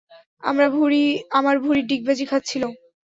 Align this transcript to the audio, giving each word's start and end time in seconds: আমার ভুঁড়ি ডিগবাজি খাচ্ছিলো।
আমার 0.43 1.55
ভুঁড়ি 1.63 1.81
ডিগবাজি 1.83 2.25
খাচ্ছিলো। 2.25 2.67